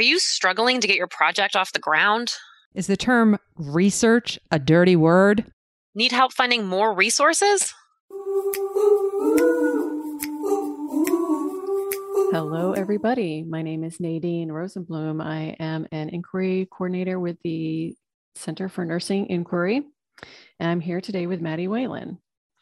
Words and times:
Are 0.00 0.02
you 0.02 0.18
struggling 0.18 0.80
to 0.80 0.86
get 0.88 0.96
your 0.96 1.08
project 1.08 1.54
off 1.54 1.74
the 1.74 1.78
ground? 1.78 2.32
Is 2.72 2.86
the 2.86 2.96
term 2.96 3.36
research 3.56 4.38
a 4.50 4.58
dirty 4.58 4.96
word? 4.96 5.52
Need 5.94 6.12
help 6.12 6.32
finding 6.32 6.64
more 6.64 6.94
resources? 6.94 7.74
Hello, 12.32 12.72
everybody. 12.72 13.42
My 13.42 13.60
name 13.60 13.84
is 13.84 14.00
Nadine 14.00 14.48
Rosenblum. 14.48 15.22
I 15.22 15.54
am 15.60 15.86
an 15.92 16.08
inquiry 16.08 16.66
coordinator 16.70 17.20
with 17.20 17.36
the 17.44 17.94
Center 18.34 18.70
for 18.70 18.86
Nursing 18.86 19.26
Inquiry, 19.26 19.82
and 20.58 20.70
I'm 20.70 20.80
here 20.80 21.02
today 21.02 21.26
with 21.26 21.42
Maddie 21.42 21.68
Whalen. 21.68 22.16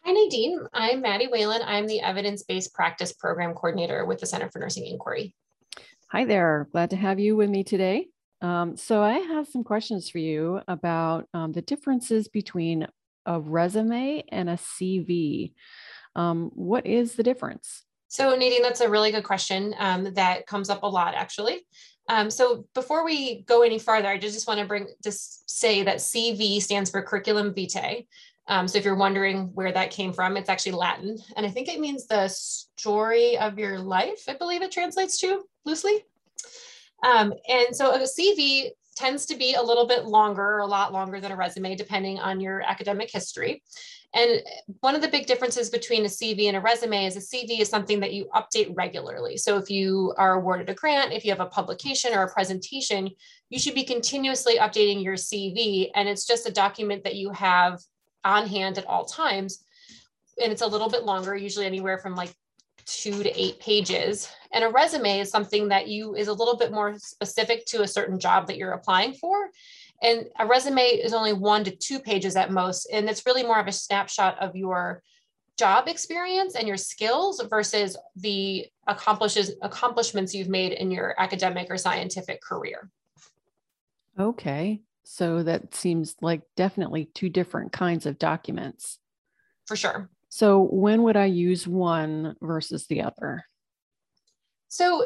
Hi, 0.05 0.11
Nadine. 0.11 0.66
I'm 0.75 1.02
Maddie 1.02 1.29
Whalen. 1.29 1.61
I'm 1.64 1.86
the 1.86 2.00
Evidence 2.00 2.43
Based 2.43 2.75
Practice 2.75 3.12
Program 3.12 3.55
Coordinator 3.55 4.07
with 4.07 4.18
the 4.18 4.27
Center 4.27 4.50
for 4.50 4.59
Nursing 4.59 4.86
Inquiry. 4.86 5.36
Hi 6.11 6.25
there. 6.25 6.68
Glad 6.72 6.88
to 6.90 6.96
have 6.96 7.20
you 7.20 7.36
with 7.36 7.50
me 7.50 7.62
today. 7.62 8.09
Um, 8.41 8.79
so, 8.79 9.02
I 9.02 9.19
have 9.19 9.46
some 9.46 9.62
questions 9.62 10.09
for 10.09 10.16
you 10.16 10.62
about 10.66 11.28
um, 11.34 11.52
the 11.52 11.60
differences 11.60 12.28
between 12.28 12.87
a 13.27 13.38
resume 13.38 14.24
and 14.30 14.48
a 14.48 14.55
CV. 14.55 15.52
Um, 16.16 16.50
what 16.55 16.86
is 16.86 17.16
the 17.16 17.23
difference? 17.23 17.84
So, 18.06 18.34
Nadine, 18.34 18.62
that's 18.62 18.80
a 18.80 18.88
really 18.88 19.10
good 19.10 19.24
question 19.24 19.74
um, 19.78 20.14
that 20.14 20.47
comes 20.47 20.70
up 20.70 20.83
a 20.83 20.88
lot, 20.88 21.14
actually. 21.14 21.66
Um, 22.09 22.30
so, 22.30 22.64
before 22.75 23.05
we 23.05 23.42
go 23.42 23.61
any 23.61 23.78
farther, 23.78 24.09
I 24.09 24.16
just 24.16 24.48
want 24.48 24.61
to 24.61 24.66
bring 24.66 24.86
just 25.05 25.50
say 25.50 25.83
that 25.83 25.98
CV 25.98 26.62
stands 26.62 26.91
for 26.91 27.02
Curriculum 27.02 27.52
Vitae. 27.52 28.06
Um, 28.47 28.66
so, 28.66 28.78
if 28.78 28.84
you're 28.86 28.95
wondering 28.95 29.50
where 29.52 29.72
that 29.72 29.91
came 29.91 30.14
from, 30.14 30.38
it's 30.38 30.48
actually 30.48 30.72
Latin, 30.72 31.19
and 31.36 31.45
I 31.45 31.50
think 31.50 31.69
it 31.69 31.80
means 31.80 32.06
the 32.06 32.28
story 32.28 33.36
of 33.36 33.59
your 33.59 33.78
life. 33.78 34.22
I 34.27 34.33
believe 34.33 34.62
it 34.62 34.72
translates 34.72 35.19
to 35.20 35.42
loosely. 35.68 36.04
Um, 37.06 37.32
and 37.48 37.77
so, 37.77 37.95
a 37.95 38.00
CV 38.00 38.70
tends 38.96 39.27
to 39.27 39.36
be 39.36 39.54
a 39.54 39.62
little 39.62 39.86
bit 39.86 40.06
longer, 40.06 40.42
or 40.42 40.58
a 40.58 40.66
lot 40.66 40.92
longer 40.92 41.20
than 41.20 41.30
a 41.30 41.36
resume, 41.36 41.77
depending 41.77 42.19
on 42.19 42.41
your 42.41 42.62
academic 42.62 43.10
history. 43.10 43.62
And 44.14 44.42
one 44.80 44.94
of 44.94 45.02
the 45.02 45.08
big 45.08 45.27
differences 45.27 45.69
between 45.69 46.05
a 46.05 46.08
CV 46.08 46.48
and 46.48 46.56
a 46.56 46.60
resume 46.60 47.05
is 47.05 47.16
a 47.16 47.20
CV 47.20 47.60
is 47.60 47.69
something 47.69 48.00
that 48.00 48.14
you 48.14 48.27
update 48.34 48.72
regularly. 48.75 49.36
So 49.36 49.58
if 49.58 49.70
you 49.70 50.14
are 50.16 50.34
awarded 50.34 50.70
a 50.70 50.75
grant, 50.75 51.12
if 51.12 51.25
you 51.25 51.30
have 51.30 51.41
a 51.41 51.47
publication 51.47 52.14
or 52.14 52.22
a 52.22 52.32
presentation, 52.32 53.10
you 53.50 53.58
should 53.58 53.75
be 53.75 53.84
continuously 53.84 54.56
updating 54.56 55.05
your 55.05 55.14
CV. 55.14 55.91
And 55.94 56.08
it's 56.08 56.27
just 56.27 56.48
a 56.48 56.53
document 56.53 57.05
that 57.05 57.16
you 57.16 57.30
have 57.30 57.80
on 58.25 58.47
hand 58.47 58.78
at 58.78 58.86
all 58.86 59.05
times. 59.05 59.62
And 60.42 60.50
it's 60.53 60.62
a 60.62 60.66
little 60.66 60.88
bit 60.88 61.05
longer, 61.05 61.36
usually 61.36 61.66
anywhere 61.66 61.98
from 61.98 62.14
like 62.14 62.34
two 62.89 63.22
to 63.22 63.41
eight 63.41 63.61
pages. 63.61 64.31
And 64.53 64.64
a 64.64 64.69
resume 64.69 65.20
is 65.20 65.31
something 65.31 65.69
that 65.69 65.89
you 65.89 66.14
is 66.14 66.28
a 66.28 66.33
little 66.33 66.56
bit 66.56 66.72
more 66.72 66.98
specific 66.98 67.67
to 67.67 67.83
a 67.83 67.89
certain 67.89 68.19
job 68.19 68.47
that 68.47 68.56
you're 68.56 68.72
applying 68.72 69.12
for. 69.12 69.50
And 70.03 70.27
a 70.39 70.47
resume 70.47 70.81
is 70.81 71.12
only 71.12 71.33
one 71.33 71.64
to 71.64 71.70
two 71.70 71.98
pages 71.98 72.34
at 72.36 72.50
most. 72.50 72.89
And 72.92 73.09
it's 73.09 73.27
really 73.27 73.42
more 73.42 73.59
of 73.59 73.66
a 73.66 73.72
snapshot 73.72 74.39
of 74.41 74.56
your 74.56 75.03
job 75.59 75.89
experience 75.89 76.55
and 76.55 76.69
your 76.69 76.77
skills 76.77 77.42
versus 77.50 77.97
the 78.16 78.66
accomplishes 78.86 79.56
accomplishments 79.61 80.33
you've 80.33 80.48
made 80.48 80.72
in 80.72 80.91
your 80.91 81.14
academic 81.19 81.66
or 81.69 81.77
scientific 81.77 82.41
career. 82.41 82.91
Okay. 84.19 84.81
So 85.05 85.42
that 85.42 85.75
seems 85.75 86.16
like 86.20 86.42
definitely 86.56 87.06
two 87.06 87.28
different 87.28 87.72
kinds 87.72 88.06
of 88.06 88.19
documents. 88.19 88.98
For 89.66 89.77
sure. 89.77 90.09
So 90.29 90.62
when 90.62 91.03
would 91.05 91.17
I 91.17 91.27
use 91.27 91.67
one 91.67 92.37
versus 92.41 92.87
the 92.87 93.03
other? 93.03 93.45
So 94.69 95.05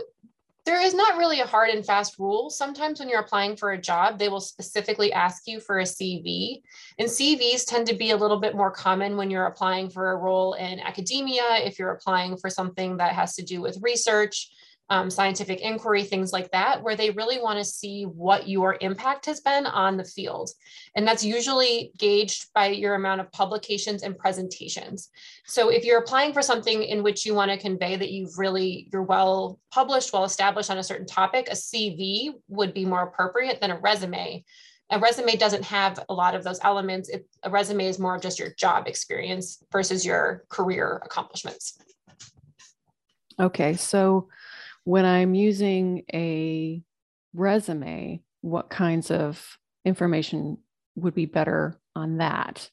there 0.65 0.81
is 0.81 0.95
not 0.95 1.19
really 1.19 1.41
a 1.41 1.47
hard 1.47 1.71
and 1.71 1.85
fast 1.85 2.19
rule. 2.19 2.49
Sometimes 2.49 3.01
when 3.01 3.09
you're 3.09 3.21
applying 3.21 3.57
for 3.57 3.73
a 3.73 3.81
job, 3.81 4.19
they 4.19 4.29
will 4.29 4.41
specifically 4.41 5.13
ask 5.13 5.43
you 5.47 5.59
for 5.59 5.81
a 5.81 5.85
CV. 5.85 6.63
And 6.99 7.09
CVs 7.09 7.67
tend 7.67 7.89
to 7.89 7.95
be 7.95 8.11
a 8.11 8.17
little 8.17 8.39
bit 8.39 8.55
more 8.55 8.71
common 8.71 9.17
when 9.17 9.29
you're 9.29 9.47
applying 9.47 9.91
for 9.91 10.13
a 10.13 10.17
role 10.17 10.55
in 10.55 10.79
academia, 10.79 11.43
if 11.65 11.79
you're 11.79 11.91
applying 11.91 12.37
for 12.37 12.49
something 12.49 12.97
that 12.99 13.13
has 13.13 13.35
to 13.37 13.43
do 13.43 13.61
with 13.61 13.83
research, 13.83 14.51
um, 14.93 15.09
scientific 15.09 15.63
inquiry, 15.63 16.05
things 16.05 16.35
like 16.35 16.51
that, 16.51 16.83
where 16.83 16.97
they 16.97 17.09
really 17.09 17.41
want 17.41 17.59
to 17.59 17.65
see 17.65 18.03
what 18.03 18.47
your 18.47 18.77
impact 18.83 19.25
has 19.25 19.41
been 19.41 19.65
on 19.65 19.97
the 19.97 20.05
field. 20.05 20.51
And 20.95 21.09
that's 21.09 21.25
usually 21.25 21.93
gauged 21.97 22.53
by 22.55 22.67
your 22.67 22.95
amount 22.95 23.23
of 23.23 23.33
publications 23.33 24.03
and 24.03 24.19
presentations. 24.19 25.09
So 25.47 25.71
if 25.71 25.87
you're 25.87 26.01
applying 26.01 26.35
for 26.35 26.43
something 26.43 26.83
in 26.83 27.03
which 27.03 27.25
you 27.25 27.33
want 27.35 27.51
to 27.51 27.57
convey 27.57 27.97
that 27.97 28.11
you've 28.11 28.37
really, 28.37 28.91
you're 28.93 29.03
well 29.03 29.59
published, 29.71 30.13
well 30.13 30.25
established 30.25 30.71
on 30.71 30.77
a 30.77 30.85
certain 30.85 31.07
topic, 31.07 31.49
a 31.49 31.55
CV 31.55 32.35
would 32.49 32.75
be 32.75 32.85
more 32.85 33.05
appropriate 33.05 33.63
than 33.63 33.71
a 33.71 33.81
resume. 33.81 34.45
A 34.91 34.99
resume 34.99 35.37
doesn't 35.37 35.65
have 35.65 36.05
a 36.11 36.13
lot 36.13 36.35
of 36.35 36.45
those 36.45 36.61
elements. 36.63 37.09
It, 37.09 37.27
a 37.43 37.49
resume 37.49 37.87
is 37.87 37.99
more 37.99 38.17
of 38.17 38.21
just 38.21 38.39
your 38.39 38.51
job 38.59 38.87
experience 38.87 39.65
versus 39.73 40.05
your 40.05 40.45
career 40.51 41.01
accomplishments. 41.03 41.79
Okay, 43.41 43.75
so 43.75 44.29
when 44.85 45.05
I'm 45.05 45.35
using 45.35 46.05
a 46.13 46.83
resume, 47.35 48.23
what 48.41 48.71
kinds 48.71 49.11
of 49.11 49.59
information 49.85 50.59
would 50.97 51.15
be 51.15 51.27
better 51.27 51.79
on 51.95 52.19
that? 52.19 52.71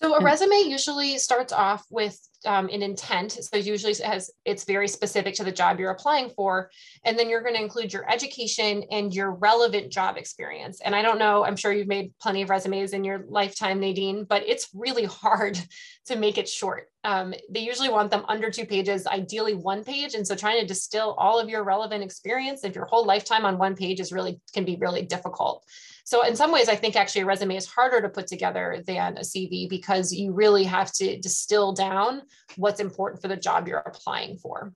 So 0.00 0.14
a 0.14 0.22
resume 0.22 0.68
usually 0.68 1.18
starts 1.18 1.52
off 1.52 1.84
with 1.90 2.18
um, 2.46 2.68
an 2.68 2.82
intent. 2.82 3.32
So 3.32 3.56
usually 3.56 3.92
it 3.92 4.00
has 4.00 4.30
it's 4.44 4.64
very 4.64 4.88
specific 4.88 5.34
to 5.36 5.44
the 5.44 5.52
job 5.52 5.78
you're 5.78 5.90
applying 5.90 6.30
for, 6.30 6.70
and 7.04 7.18
then 7.18 7.28
you're 7.28 7.42
going 7.42 7.54
to 7.54 7.62
include 7.62 7.92
your 7.92 8.10
education 8.10 8.84
and 8.90 9.14
your 9.14 9.32
relevant 9.32 9.90
job 9.92 10.16
experience. 10.16 10.80
And 10.80 10.94
I 10.94 11.02
don't 11.02 11.18
know, 11.18 11.44
I'm 11.44 11.56
sure 11.56 11.72
you've 11.72 11.88
made 11.88 12.12
plenty 12.20 12.42
of 12.42 12.50
resumes 12.50 12.92
in 12.92 13.04
your 13.04 13.24
lifetime, 13.28 13.80
Nadine, 13.80 14.24
but 14.24 14.42
it's 14.46 14.68
really 14.74 15.04
hard 15.22 15.58
to 16.06 16.16
make 16.16 16.38
it 16.38 16.48
short. 16.48 16.88
Um, 17.04 17.34
they 17.50 17.60
usually 17.60 17.88
want 17.88 18.10
them 18.10 18.24
under 18.28 18.50
two 18.50 18.66
pages, 18.66 19.06
ideally 19.06 19.54
one 19.54 19.82
page. 19.82 20.14
And 20.14 20.26
so 20.26 20.36
trying 20.36 20.60
to 20.60 20.66
distill 20.66 21.14
all 21.18 21.40
of 21.40 21.48
your 21.48 21.64
relevant 21.64 22.04
experience 22.04 22.62
of 22.64 22.74
your 22.74 22.84
whole 22.84 23.04
lifetime 23.04 23.44
on 23.44 23.58
one 23.58 23.74
page 23.74 23.98
is 23.98 24.12
really 24.12 24.40
can 24.54 24.64
be 24.64 24.76
really 24.76 25.02
difficult. 25.02 25.64
So 26.04 26.24
in 26.26 26.36
some 26.36 26.52
ways, 26.52 26.68
I 26.68 26.76
think 26.76 26.96
actually 26.96 27.22
a 27.22 27.26
resume 27.26 27.56
is 27.56 27.66
harder 27.66 28.00
to 28.00 28.08
put 28.08 28.26
together 28.26 28.82
than 28.86 29.16
a 29.16 29.20
CV 29.20 29.68
because 29.68 30.12
you 30.12 30.32
really 30.32 30.64
have 30.64 30.92
to 30.94 31.18
distill 31.18 31.72
down 31.72 32.22
what's 32.56 32.80
important 32.80 33.22
for 33.22 33.28
the 33.28 33.36
job 33.36 33.68
you're 33.68 33.78
applying 33.78 34.36
for. 34.38 34.72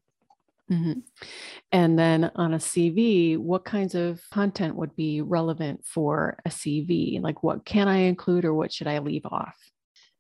Mm-hmm. 0.71 1.01
And 1.71 1.99
then 1.99 2.31
on 2.35 2.55
a 2.55 2.59
CV, 2.59 3.39
what 3.39 3.65
kinds 3.65 3.95
of 3.95 4.21
content 4.33 4.75
would 4.75 4.97
be 4.97 5.21
relevant 5.21 5.85
for 5.85 6.39
a 6.45 6.49
CV? 6.49 7.21
Like 7.21 7.43
what 7.43 7.65
can 7.65 7.87
I 7.89 7.99
include 7.99 8.45
or 8.45 8.55
what 8.55 8.73
should 8.73 8.89
I 8.89 8.99
leave 8.99 9.27
off? 9.27 9.57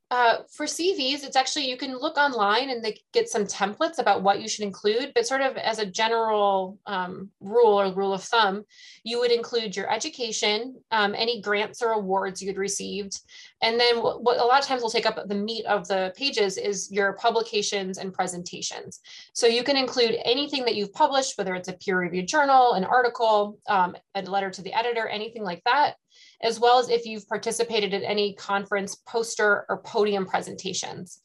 Uh, 0.08 0.36
for 0.52 0.66
CVs, 0.66 1.24
it's 1.24 1.34
actually 1.34 1.68
you 1.68 1.76
can 1.76 1.96
look 1.98 2.16
online 2.16 2.70
and 2.70 2.84
they 2.84 2.96
get 3.12 3.28
some 3.28 3.44
templates 3.44 3.98
about 3.98 4.22
what 4.22 4.40
you 4.40 4.48
should 4.48 4.62
include, 4.62 5.10
but 5.16 5.26
sort 5.26 5.40
of 5.40 5.56
as 5.56 5.80
a 5.80 5.86
general 5.86 6.78
um, 6.86 7.28
rule 7.40 7.80
or 7.80 7.92
rule 7.92 8.14
of 8.14 8.22
thumb, 8.22 8.62
you 9.02 9.18
would 9.18 9.32
include 9.32 9.74
your 9.74 9.92
education, 9.92 10.76
um, 10.92 11.12
any 11.16 11.40
grants 11.40 11.82
or 11.82 11.90
awards 11.90 12.40
you'd 12.40 12.56
received, 12.56 13.20
and 13.62 13.80
then 13.80 14.00
what, 14.00 14.22
what, 14.22 14.38
a 14.38 14.44
lot 14.44 14.60
of 14.60 14.66
times 14.66 14.80
will 14.80 14.90
take 14.90 15.06
up 15.06 15.18
the 15.26 15.34
meat 15.34 15.66
of 15.66 15.88
the 15.88 16.12
pages 16.16 16.56
is 16.56 16.88
your 16.92 17.14
publications 17.14 17.98
and 17.98 18.14
presentations. 18.14 19.00
So 19.34 19.48
you 19.48 19.64
can 19.64 19.76
include 19.76 20.18
anything 20.24 20.64
that 20.66 20.76
you've 20.76 20.92
published, 20.92 21.36
whether 21.36 21.56
it's 21.56 21.68
a 21.68 21.72
peer-reviewed 21.72 22.28
journal, 22.28 22.74
an 22.74 22.84
article, 22.84 23.58
um, 23.66 23.96
a 24.14 24.22
letter 24.22 24.50
to 24.50 24.62
the 24.62 24.72
editor, 24.72 25.08
anything 25.08 25.42
like 25.42 25.62
that 25.64 25.96
as 26.42 26.60
well 26.60 26.78
as 26.78 26.88
if 26.88 27.06
you've 27.06 27.28
participated 27.28 27.94
in 27.94 28.02
any 28.02 28.34
conference 28.34 28.94
poster 28.94 29.64
or 29.68 29.82
podium 29.82 30.26
presentations. 30.26 31.22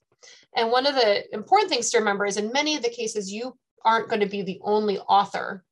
And 0.56 0.72
one 0.72 0.86
of 0.86 0.96
the 0.96 1.24
important 1.34 1.70
things 1.72 1.90
to 1.92 2.00
remember 2.00 2.26
is 2.26 2.38
in 2.38 2.52
many 2.52 2.76
of 2.76 2.84
the 2.84 2.90
cases, 2.90 3.32
you 3.32 3.58
aren't 3.86 4.10
going 4.10 4.20
to 4.20 4.28
be 4.28 4.42
the 4.42 4.60
only 4.64 5.00
author 5.00 5.64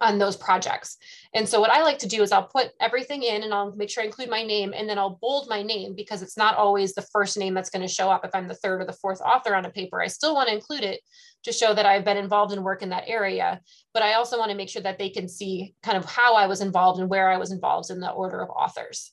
on 0.00 0.18
those 0.18 0.36
projects. 0.36 0.96
And 1.34 1.48
so 1.48 1.60
what 1.60 1.70
I 1.70 1.82
like 1.82 1.98
to 1.98 2.08
do 2.08 2.22
is 2.22 2.32
I'll 2.32 2.46
put 2.46 2.70
everything 2.80 3.22
in 3.22 3.42
and 3.42 3.52
I'll 3.52 3.74
make 3.74 3.90
sure 3.90 4.02
I 4.02 4.06
include 4.06 4.30
my 4.30 4.42
name 4.42 4.72
and 4.74 4.88
then 4.88 4.98
I'll 4.98 5.18
bold 5.20 5.48
my 5.48 5.62
name 5.62 5.94
because 5.94 6.22
it's 6.22 6.36
not 6.36 6.56
always 6.56 6.94
the 6.94 7.06
first 7.12 7.36
name 7.36 7.54
that's 7.54 7.70
going 7.70 7.86
to 7.86 7.92
show 7.92 8.10
up 8.10 8.24
if 8.24 8.34
I'm 8.34 8.48
the 8.48 8.54
third 8.54 8.82
or 8.82 8.84
the 8.84 8.92
fourth 8.92 9.20
author 9.20 9.54
on 9.54 9.64
a 9.64 9.70
paper. 9.70 10.00
I 10.00 10.06
still 10.06 10.34
want 10.34 10.48
to 10.48 10.54
include 10.54 10.84
it 10.84 11.00
to 11.44 11.52
show 11.52 11.74
that 11.74 11.86
I've 11.86 12.04
been 12.04 12.16
involved 12.16 12.52
in 12.52 12.62
work 12.62 12.82
in 12.82 12.88
that 12.90 13.04
area, 13.06 13.60
but 13.92 14.02
I 14.02 14.14
also 14.14 14.38
want 14.38 14.50
to 14.50 14.56
make 14.56 14.68
sure 14.68 14.82
that 14.82 14.98
they 14.98 15.10
can 15.10 15.28
see 15.28 15.74
kind 15.82 15.98
of 15.98 16.04
how 16.04 16.34
I 16.34 16.46
was 16.46 16.60
involved 16.60 17.00
and 17.00 17.10
where 17.10 17.30
I 17.30 17.36
was 17.36 17.52
involved 17.52 17.90
in 17.90 18.00
the 18.00 18.10
order 18.10 18.40
of 18.40 18.50
authors. 18.50 19.12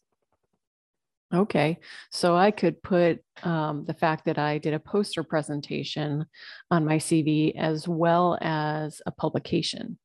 Okay, 1.33 1.79
so 2.09 2.35
I 2.35 2.51
could 2.51 2.83
put 2.83 3.23
um, 3.43 3.85
the 3.85 3.93
fact 3.93 4.25
that 4.25 4.37
I 4.37 4.57
did 4.57 4.73
a 4.73 4.79
poster 4.79 5.23
presentation 5.23 6.25
on 6.69 6.83
my 6.83 6.97
CV 6.97 7.55
as 7.55 7.87
well 7.87 8.37
as 8.41 9.01
a 9.05 9.11
publication. 9.11 9.97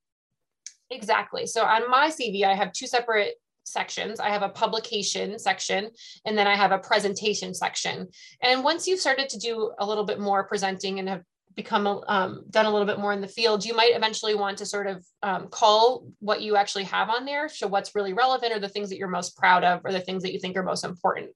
Exactly. 0.91 1.47
So 1.47 1.65
on 1.65 1.91
my 1.91 2.11
CV, 2.11 2.44
I 2.44 2.55
have 2.55 2.73
two 2.73 2.87
separate 2.87 3.35
sections. 3.65 4.21
I 4.21 4.31
have 4.31 4.43
a 4.43 4.49
publication 4.49 5.38
section 5.38 5.91
and 6.25 6.38
then 6.38 6.47
I 6.47 6.55
have 6.55 6.73
a 6.73 6.79
presentation 6.79 7.53
section. 7.53 8.09
And 8.41 8.62
once 8.62 8.87
you've 8.87 9.00
started 9.00 9.29
to 9.31 9.38
do 9.38 9.73
a 9.79 9.87
little 9.87 10.05
bit 10.05 10.21
more 10.21 10.44
presenting 10.44 10.99
and 10.99 11.09
have 11.09 11.23
become 11.56 11.87
um, 12.06 12.44
done 12.50 12.67
a 12.67 12.70
little 12.70 12.87
bit 12.87 12.99
more 12.99 13.14
in 13.14 13.23
the 13.23 13.29
field, 13.29 13.64
you 13.64 13.75
might 13.75 13.97
eventually 13.97 14.35
want 14.35 14.58
to 14.58 14.67
sort 14.67 14.87
of 14.87 15.05
um, 15.23 15.49
call 15.49 16.06
what 16.19 16.43
you 16.43 16.55
actually 16.55 16.85
have 16.85 17.08
on 17.08 17.25
there. 17.25 17.49
So 17.49 17.67
what's 17.67 17.94
really 17.94 18.12
relevant 18.12 18.53
or 18.53 18.58
the 18.58 18.69
things 18.69 18.91
that 18.91 18.99
you're 18.99 19.08
most 19.08 19.38
proud 19.38 19.64
of 19.64 19.81
or 19.82 19.91
the 19.91 20.00
things 20.00 20.23
that 20.23 20.35
you 20.35 20.38
think 20.38 20.55
are 20.56 20.62
most 20.62 20.85
important. 20.85 21.31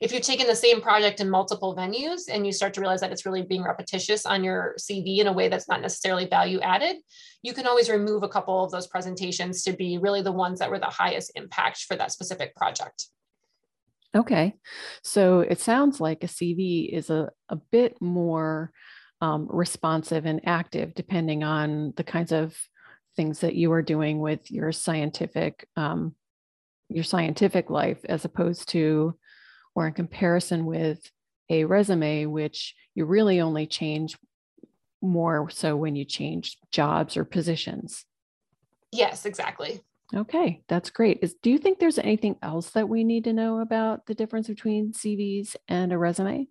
If 0.00 0.12
you've 0.12 0.22
taken 0.22 0.46
the 0.46 0.56
same 0.56 0.80
project 0.80 1.20
in 1.20 1.28
multiple 1.28 1.76
venues 1.76 2.22
and 2.30 2.46
you 2.46 2.52
start 2.52 2.72
to 2.74 2.80
realize 2.80 3.00
that 3.00 3.12
it's 3.12 3.26
really 3.26 3.42
being 3.42 3.62
repetitious 3.62 4.24
on 4.24 4.42
your 4.42 4.74
CV 4.80 5.18
in 5.18 5.26
a 5.26 5.32
way 5.32 5.48
that's 5.48 5.68
not 5.68 5.82
necessarily 5.82 6.26
value 6.26 6.58
added, 6.60 6.96
you 7.42 7.52
can 7.52 7.66
always 7.66 7.90
remove 7.90 8.22
a 8.22 8.28
couple 8.28 8.64
of 8.64 8.70
those 8.70 8.86
presentations 8.86 9.62
to 9.64 9.74
be 9.74 9.98
really 9.98 10.22
the 10.22 10.32
ones 10.32 10.58
that 10.58 10.70
were 10.70 10.78
the 10.78 10.86
highest 10.86 11.32
impact 11.34 11.84
for 11.84 11.96
that 11.96 12.12
specific 12.12 12.56
project. 12.56 13.08
Okay. 14.16 14.54
So 15.02 15.40
it 15.40 15.60
sounds 15.60 16.00
like 16.00 16.24
a 16.24 16.28
CV 16.28 16.88
is 16.88 17.10
a, 17.10 17.28
a 17.50 17.56
bit 17.56 18.00
more 18.00 18.72
um, 19.20 19.48
responsive 19.50 20.26
and 20.26 20.40
active 20.46 20.94
depending 20.94 21.42
on 21.42 21.92
the 21.96 22.04
kinds 22.04 22.32
of 22.32 22.56
things 23.16 23.40
that 23.40 23.54
you 23.54 23.72
are 23.72 23.82
doing 23.82 24.20
with 24.20 24.50
your 24.50 24.72
scientific 24.72 25.66
um, 25.76 26.14
your 26.88 27.04
scientific 27.04 27.70
life 27.70 27.98
as 28.08 28.24
opposed 28.24 28.68
to 28.68 29.16
or 29.74 29.86
in 29.86 29.92
comparison 29.92 30.66
with 30.66 31.10
a 31.48 31.64
resume 31.64 32.26
which 32.26 32.74
you 32.94 33.04
really 33.04 33.40
only 33.40 33.66
change 33.66 34.16
more 35.02 35.48
so 35.50 35.76
when 35.76 35.94
you 35.96 36.04
change 36.04 36.58
jobs 36.70 37.16
or 37.16 37.24
positions. 37.24 38.04
Yes 38.92 39.24
exactly. 39.24 39.80
Okay 40.14 40.62
that's 40.68 40.90
great. 40.90 41.20
Is 41.22 41.34
do 41.42 41.50
you 41.50 41.58
think 41.58 41.78
there's 41.78 41.98
anything 41.98 42.36
else 42.42 42.70
that 42.70 42.88
we 42.88 43.02
need 43.02 43.24
to 43.24 43.32
know 43.32 43.60
about 43.60 44.06
the 44.06 44.14
difference 44.14 44.46
between 44.46 44.92
cvs 44.92 45.56
and 45.68 45.92
a 45.92 45.98
resume? 45.98 46.48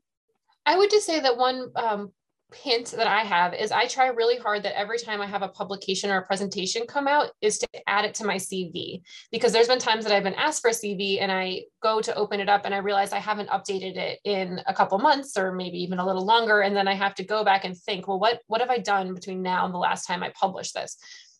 I 0.65 0.77
would 0.77 0.89
just 0.89 1.05
say 1.05 1.19
that 1.19 1.37
one 1.37 1.71
um, 1.75 2.11
hint 2.53 2.91
that 2.91 3.07
I 3.07 3.21
have 3.21 3.53
is 3.53 3.71
I 3.71 3.87
try 3.87 4.07
really 4.07 4.37
hard 4.37 4.63
that 4.63 4.77
every 4.77 4.99
time 4.99 5.19
I 5.19 5.25
have 5.25 5.41
a 5.41 5.47
publication 5.47 6.11
or 6.11 6.17
a 6.17 6.25
presentation 6.25 6.85
come 6.87 7.07
out 7.07 7.31
is 7.41 7.57
to 7.59 7.67
add 7.87 8.05
it 8.05 8.13
to 8.15 8.25
my 8.25 8.35
CV 8.35 9.01
because 9.31 9.51
there's 9.51 9.67
been 9.67 9.79
times 9.79 10.05
that 10.05 10.13
I've 10.13 10.23
been 10.23 10.35
asked 10.35 10.61
for 10.61 10.69
a 10.69 10.73
CV 10.73 11.21
and 11.21 11.31
I 11.31 11.63
go 11.81 12.01
to 12.01 12.15
open 12.15 12.39
it 12.39 12.49
up 12.49 12.61
and 12.65 12.73
I 12.73 12.77
realize 12.77 13.13
I 13.13 13.19
haven't 13.19 13.49
updated 13.49 13.97
it 13.97 14.19
in 14.23 14.61
a 14.67 14.73
couple 14.73 14.99
months 14.99 15.37
or 15.37 15.53
maybe 15.53 15.79
even 15.79 15.99
a 15.99 16.05
little 16.05 16.25
longer. 16.25 16.61
And 16.61 16.75
then 16.75 16.87
I 16.87 16.93
have 16.93 17.15
to 17.15 17.23
go 17.23 17.43
back 17.43 17.65
and 17.65 17.75
think 17.75 18.07
well 18.07 18.19
what 18.19 18.41
what 18.47 18.61
have 18.61 18.69
I 18.69 18.77
done 18.77 19.13
between 19.13 19.41
now 19.41 19.65
and 19.65 19.73
the 19.73 19.79
last 19.79 20.05
time 20.05 20.21
I 20.21 20.31
published 20.39 20.75
this 20.75 20.97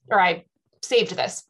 or 0.10 0.19
I 0.19 0.44
saved 0.81 1.16
this? 1.16 1.44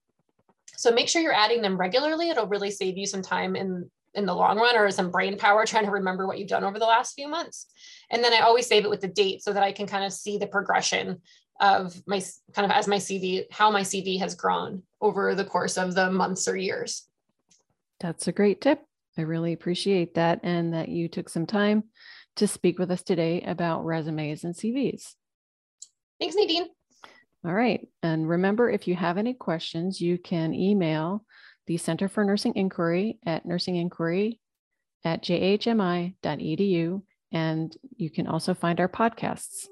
So 0.77 0.91
make 0.91 1.07
sure 1.07 1.21
you're 1.21 1.33
adding 1.33 1.61
them 1.61 1.77
regularly. 1.77 2.29
It'll 2.29 2.47
really 2.47 2.71
save 2.71 2.97
you 2.97 3.05
some 3.05 3.21
time 3.21 3.55
in 3.55 3.89
in 4.15 4.25
the 4.25 4.35
long 4.35 4.57
run 4.57 4.77
or 4.77 4.89
some 4.91 5.11
brain 5.11 5.37
power 5.37 5.65
trying 5.67 5.85
to 5.85 5.91
remember 5.91 6.27
what 6.27 6.39
you've 6.39 6.47
done 6.47 6.63
over 6.63 6.79
the 6.79 6.85
last 6.85 7.13
few 7.13 7.27
months. 7.27 7.67
And 8.09 8.23
then 8.23 8.33
I 8.33 8.39
always 8.39 8.67
save 8.67 8.85
it 8.85 8.89
with 8.89 9.01
the 9.01 9.07
date 9.07 9.43
so 9.43 9.53
that 9.53 9.63
I 9.63 9.71
can 9.71 9.87
kind 9.87 10.05
of 10.05 10.13
see 10.13 10.37
the 10.37 10.47
progression 10.47 11.21
of 11.61 12.01
my 12.05 12.21
kind 12.53 12.69
of 12.69 12.71
as 12.71 12.87
my 12.87 12.97
CV, 12.97 13.45
how 13.51 13.71
my 13.71 13.81
CV 13.81 14.19
has 14.19 14.35
grown 14.35 14.83
over 14.99 15.35
the 15.35 15.45
course 15.45 15.77
of 15.77 15.95
the 15.95 16.11
months 16.11 16.47
or 16.47 16.57
years. 16.57 17.07
That's 17.99 18.27
a 18.27 18.33
great 18.33 18.59
tip. 18.59 18.81
I 19.17 19.21
really 19.21 19.53
appreciate 19.53 20.15
that 20.15 20.41
and 20.43 20.73
that 20.73 20.89
you 20.89 21.07
took 21.07 21.29
some 21.29 21.45
time 21.45 21.85
to 22.35 22.47
speak 22.47 22.77
with 22.77 22.91
us 22.91 23.01
today 23.01 23.41
about 23.41 23.85
resumes 23.85 24.43
and 24.43 24.53
CVs. 24.53 25.13
Thanks, 26.19 26.35
Nadine. 26.35 26.67
All 27.45 27.53
right. 27.53 27.87
And 28.03 28.27
remember, 28.27 28.69
if 28.69 28.87
you 28.87 28.95
have 28.95 29.17
any 29.17 29.33
questions, 29.33 30.01
you 30.01 30.17
can 30.17 30.53
email 30.53 31.23
the 31.67 31.77
Center 31.77 32.07
for 32.07 32.23
Nursing 32.23 32.55
Inquiry 32.55 33.19
at 33.25 33.45
nursinginquiry 33.45 34.39
at 35.03 35.23
jhmi.edu. 35.23 37.01
And 37.31 37.77
you 37.97 38.09
can 38.09 38.27
also 38.27 38.53
find 38.53 38.79
our 38.79 38.89
podcasts. 38.89 39.67